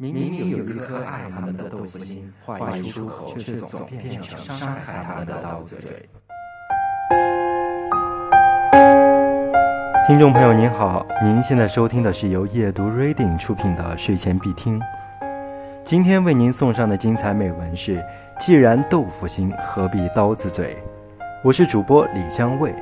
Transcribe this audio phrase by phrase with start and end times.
[0.00, 6.08] 明明有一颗爱他们的豆腐心，话一出口却总变成伤害他们的刀子嘴。
[10.06, 14.80] 听众朋友您好，您现在收听的是由夜读 Reading 出品的睡前必听。
[15.84, 18.00] 今天为您送上的精彩美文是：
[18.38, 20.76] 既然豆腐心，何必刀子嘴？
[21.42, 22.72] 我是主播李江卫。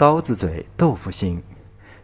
[0.00, 1.42] 刀子嘴豆腐心，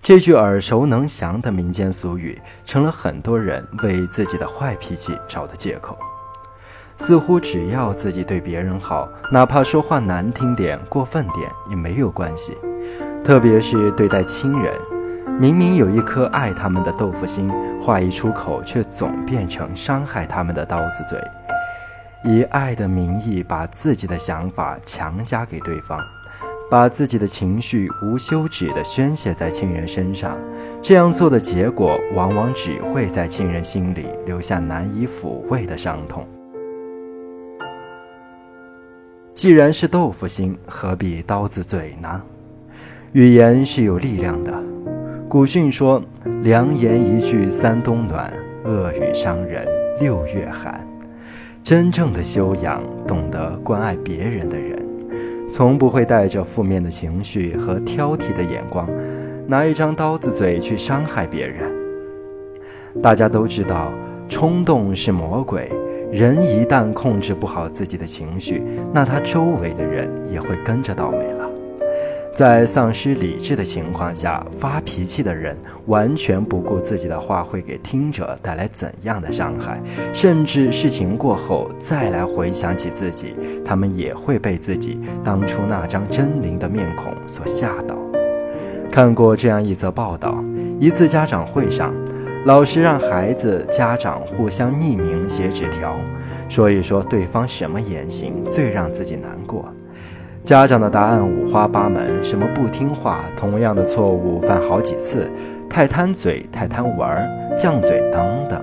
[0.02, 5.96] 这句耳熟能详的民间俗语，成了很多人为自己的坏脾气找的借口。
[6.98, 12.58] 似乎只要自己对别人好，哪怕说话难听点、过分点也没有关系。
[13.24, 14.78] 特别是对待亲人，
[15.40, 17.50] 明明有一颗爱他们的豆腐心，
[17.80, 21.18] 话一出口却总变成伤害他们的刀子嘴，
[22.30, 25.98] 以爱的名义把自己的想法强加给对方。
[26.68, 30.36] 把自己的情绪无休止地宣泄在亲人身上，
[30.82, 36.26] 这样做的结果，往往只会在亲人心里留下难以抚慰的伤痛。
[39.32, 42.22] 既然是豆腐心，何必刀子嘴呢？
[43.12, 44.52] 语言是有力量的。
[45.28, 46.02] 古训说
[46.42, 48.32] ：“良言一句三冬暖，
[48.64, 49.66] 恶语伤人
[50.00, 50.84] 六月寒。”
[51.62, 54.85] 真正的修养，懂得关爱别人的人。
[55.50, 58.88] 从不会带着负面的情绪和挑剔的眼光，
[59.46, 61.70] 拿一张刀子嘴去伤害别人。
[63.02, 63.92] 大家都知道，
[64.28, 65.70] 冲动是魔鬼，
[66.10, 71.45] 人一旦控制不好自己的情绪，那他周围的人也会跟着倒霉了。
[72.36, 75.56] 在丧失理智的情况下发脾气的人，
[75.86, 79.80] 完全不顾自己的话会给听者带来怎样的伤害，
[80.12, 87.96] 甚至事情过后再来回想起自己，他们也会被自己当初那张狰狞的面孔所吓到。
[88.92, 90.44] 看过这样一则报道：
[90.78, 91.94] 一次家长会上，
[92.44, 95.96] 老师让孩子家长互相匿名写纸条，
[96.50, 99.64] 说一说对方什么言行最让自己难过。
[100.46, 105.28] 家长的答案五花八门，什么不听话，同样的错误犯好几次，
[105.68, 108.62] 太贪嘴、太贪玩、犟嘴等等。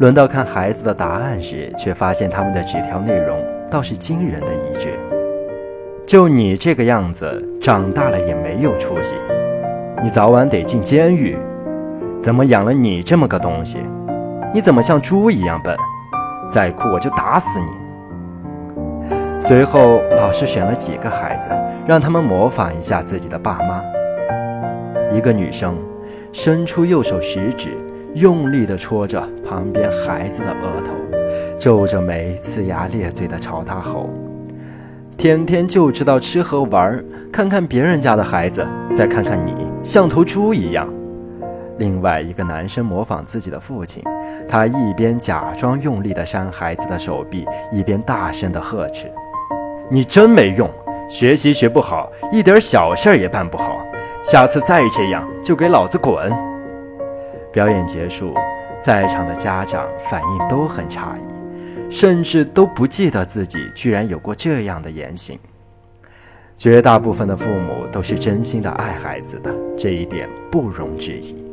[0.00, 4.98] 轮到看孩子的答案时，却发现他们的纸条内容倒是惊人的一致：
[6.04, 9.14] 就你这个样子，长大了也没有出息，
[10.02, 11.38] 你早晚得进监狱。
[12.20, 13.78] 怎么养了你这么个东西？
[14.52, 15.76] 你怎么像猪一样笨？
[16.50, 17.87] 再哭我就打死你！
[19.40, 21.50] 随后，老师选了几个孩子，
[21.86, 23.82] 让他们模仿一下自己的爸妈。
[25.12, 25.76] 一个女生
[26.32, 27.70] 伸出右手食指，
[28.14, 30.92] 用力地戳着旁边孩子的额头，
[31.58, 34.10] 皱着眉，呲牙咧嘴地朝他吼
[35.16, 39.54] ：“天天就知道吃喝玩，看看别人家的孩子，再看看你，
[39.84, 40.92] 像头猪一样。”
[41.78, 44.02] 另外一个男生模仿自己的父亲，
[44.48, 49.08] 他一边假装用力地扇孩子的手臂，一边大声地呵斥。
[49.90, 50.70] 你真没用，
[51.08, 53.86] 学习学不好，一点小事儿也办不好。
[54.22, 56.30] 下次再这样，就给老子滚！
[57.50, 58.34] 表演结束，
[58.80, 65.38] 在场的家长反应都很诧异，甚至都不记得自己居然有过这样的言行。
[66.58, 71.47] 绝大部分的父母都是真心的爱孩子的，这一点不容置疑。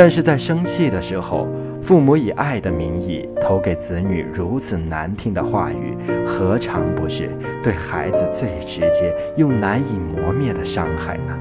[0.00, 1.48] 但是在生气的时候，
[1.82, 7.28] 父母以爱的名义投给子女如此难听的话语，何尝不是
[7.64, 11.36] 对孩子最直接又难以磨灭的伤害呢？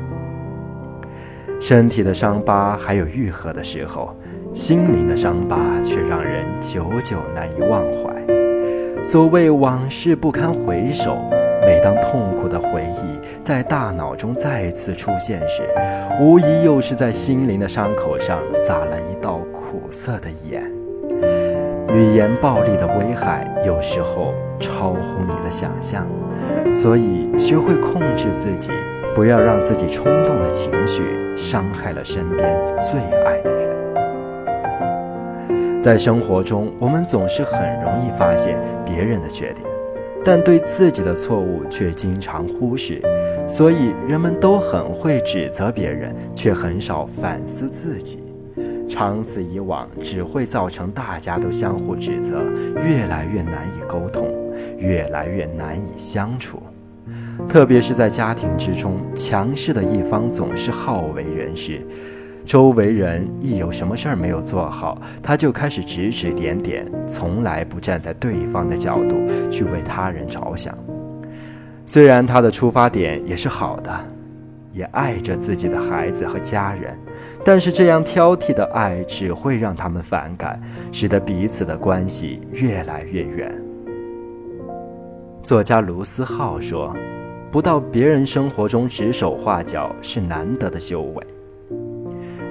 [1.62, 4.16] 身体的伤疤还有愈合的时候，
[4.52, 9.04] 心灵的伤疤却让人久久难以忘怀。
[9.04, 11.16] 所谓往事不堪回首。
[11.68, 15.64] 每当痛苦的回忆在大脑中再次出现时，
[16.18, 20.64] 无疑又是在心灵的伤口上撒了一道苦涩的盐。
[21.90, 26.08] 语言暴力的危害有时候超乎你的想象，
[26.74, 28.72] 所以学会控制自己，
[29.14, 33.68] 不要让自己冲动的情绪伤害了身边最爱的人。
[35.82, 39.77] 在生活中，我们总是很容易发现别人的缺点。
[40.28, 43.02] 但对自己的错误却经常忽视，
[43.48, 48.20] 所以人们都很会指责别人，却很少反思自己。
[48.90, 52.44] 长此以往，只会造成大家都相互指责，
[52.76, 54.28] 越来越难以沟通，
[54.78, 56.62] 越来越难以相处。
[57.48, 61.80] 特别是在家庭之中，强势的一方总是好为人师。
[62.48, 69.18] 周围人一有什么事儿没有做好，他就开始指指点点，从来不站在对方的角度
[69.52, 70.74] 去为他人着想。
[71.86, 73.94] 虽然他的出发点也是好的，
[74.72, 76.98] 也爱着自己的孩子和家人，
[77.44, 80.58] 但是这样挑剔的爱只会让他们反感，
[80.94, 83.54] 使得彼此的关系越来越远。
[85.44, 86.96] 作家卢思浩说
[87.52, 91.28] ：“不到别人生活中指手画脚是难得的修为。”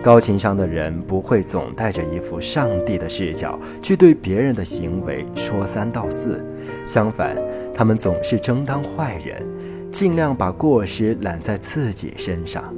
[0.06, 6.46] 高情商的人不会总带着一副上帝的视角去对别人的行为说三道四，
[6.84, 7.34] 相反，
[7.74, 9.42] 他们总是争当坏人，
[9.90, 12.72] 尽量把过失揽在自己身上。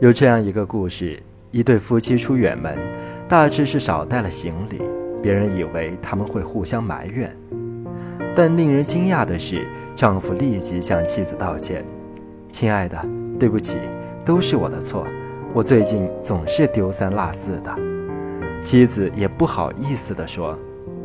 [0.00, 1.18] 有这样一个故事：
[1.50, 2.76] 一对夫妻出远门，
[3.26, 4.82] 大致是少带了行李，
[5.22, 7.34] 别人以为他们会互相埋怨，
[8.36, 9.66] 但令人惊讶的是，
[9.96, 11.82] 丈夫立即向妻子道歉
[12.52, 13.02] ：“亲爱的，
[13.38, 13.78] 对不起，
[14.26, 15.06] 都是我的错。”
[15.52, 17.74] 我最近总是丢三落四的，
[18.62, 20.56] 妻子也不好意思地说：“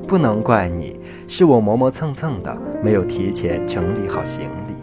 [0.08, 4.76] 不能怪你，是我磨磨蹭蹭的，没有提前整理好行李。”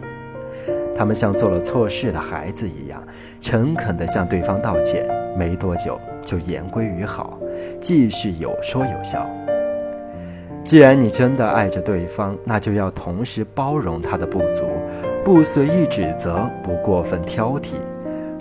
[0.93, 3.01] 他们像做了错事的孩子一样，
[3.39, 5.07] 诚恳地向对方道歉，
[5.37, 7.39] 没多久就言归于好，
[7.79, 9.25] 继续有说有笑。
[10.65, 14.65] 既然你真的爱着对方，那就要同时包容他的不足，
[15.23, 17.75] 不随意指责，不过分挑剔。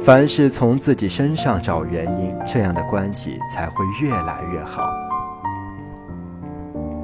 [0.04, 4.92] 凡是从自己身上找原因，这样的关系才会越来越好。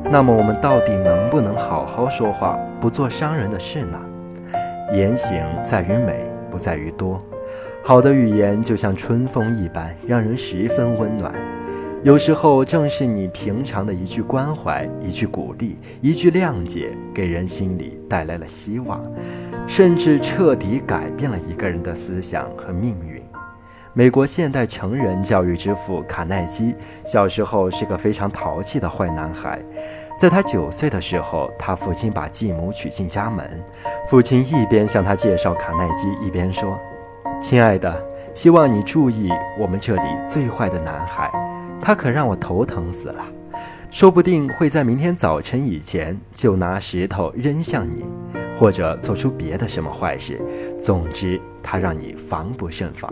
[0.03, 4.01] 那么，我们到底能不能好好说话，不做伤人的事呢？
[4.93, 7.23] 言行在于美，不在于多。
[7.85, 11.33] 好的语言就像春风一般，让人十分温暖。
[12.05, 19.01] 有时候，正是你平常的一句关怀、一句鼓励、一句谅解，给人心里带来了希望。
[19.67, 23.21] 甚至彻底改变了一个人的思想和命运。
[23.93, 26.73] 美国现代成人教育之父卡耐基
[27.05, 29.61] 小时候是个非常淘气的坏男孩。
[30.19, 33.45] 在他九岁的时候，他父亲把继母娶进家门。
[34.07, 36.79] 父亲一边向他介绍卡耐基，一边说
[37.43, 38.03] ：“亲爱的，
[38.35, 41.31] 希望你注意我们这里最坏的男孩，
[41.81, 43.25] 他可让我头疼死了。
[43.91, 48.05] 说不定会在明天早晨以前就拿石头扔向你。”
[48.59, 50.43] 或者做出别的什么坏事，
[50.81, 53.09] 总之他让你防不胜防。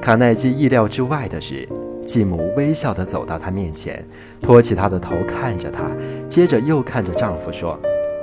[0.00, 1.68] 卡耐基意料之外的是，
[2.04, 4.06] 继母微笑地走到他面前，
[4.40, 5.90] 托起他的头看着他，
[6.28, 7.76] 接着又看着丈夫说：“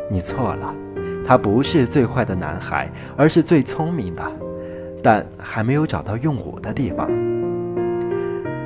[0.10, 0.74] 你错了，
[1.28, 4.24] 他不是最坏的男孩，而是最聪明的，
[5.04, 7.12] 但还没有找到用武的地方。”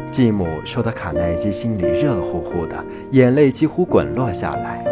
[0.09, 2.75] 继母说的卡耐基心里热乎乎的，
[3.11, 4.83] 眼泪几乎滚落下来，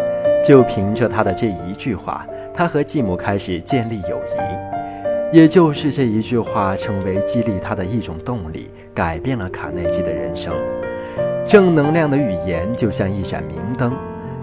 [0.44, 2.26] 就凭着他的这一句话。
[2.54, 10.54] 他和继母开始建立友谊，也就是这一句话成为激励他的一种动力，改变了卡内基的人生。
[11.46, 13.94] 正能量的语言就像一盏明灯，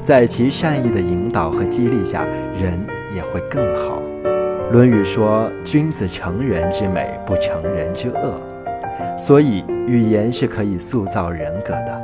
[0.03, 2.27] 在其善意的引导和激励下，
[2.61, 2.79] 人
[3.15, 4.03] 也会更好。
[4.71, 8.41] 《论语》说：“君子成人之美，不成人之恶。”
[9.19, 12.03] 所以，语言是可以塑造人格的。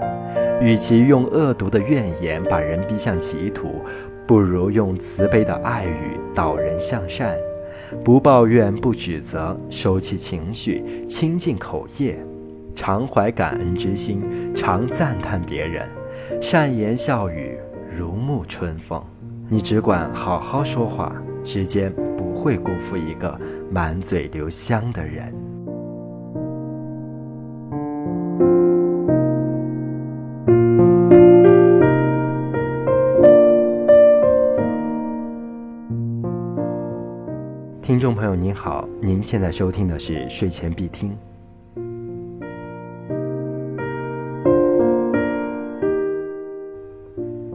[0.61, 3.83] 与其用恶毒的怨言把人逼向歧途。
[4.27, 7.35] 不如用慈悲的爱语导人向善，
[8.05, 12.19] 不抱怨，不指责，收起情绪，清净口业，
[12.75, 14.21] 常怀感恩之心，
[14.55, 15.89] 常赞叹别人，
[16.43, 17.57] 善言笑语
[17.91, 19.03] 如沐春风。
[19.49, 21.11] 你只管好好说话，
[21.43, 23.35] 时间不会辜负一个
[23.71, 25.48] 满嘴留香的人。
[37.89, 41.17] 听众朋友您好，您现在收听的是睡前必听，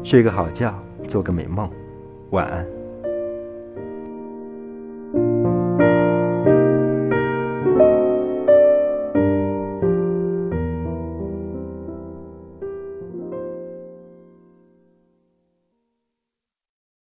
[0.03, 0.73] 睡个好觉，
[1.07, 1.69] 做个美梦，
[2.31, 2.82] 晚安。